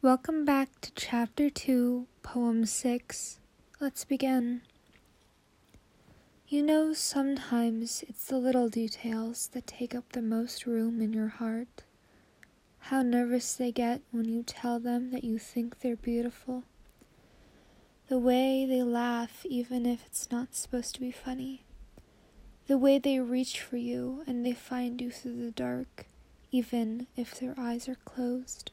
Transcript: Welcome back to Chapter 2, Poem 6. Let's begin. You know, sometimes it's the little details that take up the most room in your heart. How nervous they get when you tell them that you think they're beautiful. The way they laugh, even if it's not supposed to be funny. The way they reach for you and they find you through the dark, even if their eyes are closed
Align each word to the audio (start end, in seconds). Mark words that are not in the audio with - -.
Welcome 0.00 0.44
back 0.44 0.80
to 0.82 0.92
Chapter 0.94 1.50
2, 1.50 2.06
Poem 2.22 2.64
6. 2.66 3.40
Let's 3.80 4.04
begin. 4.04 4.60
You 6.46 6.62
know, 6.62 6.92
sometimes 6.92 8.04
it's 8.06 8.26
the 8.26 8.38
little 8.38 8.68
details 8.68 9.48
that 9.54 9.66
take 9.66 9.96
up 9.96 10.12
the 10.12 10.22
most 10.22 10.66
room 10.66 11.02
in 11.02 11.12
your 11.12 11.26
heart. 11.26 11.82
How 12.78 13.02
nervous 13.02 13.52
they 13.54 13.72
get 13.72 14.02
when 14.12 14.26
you 14.26 14.44
tell 14.44 14.78
them 14.78 15.10
that 15.10 15.24
you 15.24 15.36
think 15.36 15.80
they're 15.80 15.96
beautiful. 15.96 16.62
The 18.06 18.20
way 18.20 18.66
they 18.66 18.84
laugh, 18.84 19.44
even 19.46 19.84
if 19.84 20.06
it's 20.06 20.30
not 20.30 20.54
supposed 20.54 20.94
to 20.94 21.00
be 21.00 21.10
funny. 21.10 21.64
The 22.68 22.78
way 22.78 23.00
they 23.00 23.18
reach 23.18 23.60
for 23.60 23.78
you 23.78 24.22
and 24.28 24.46
they 24.46 24.52
find 24.52 25.00
you 25.00 25.10
through 25.10 25.44
the 25.44 25.50
dark, 25.50 26.06
even 26.52 27.08
if 27.16 27.40
their 27.40 27.56
eyes 27.58 27.88
are 27.88 27.98
closed 28.04 28.70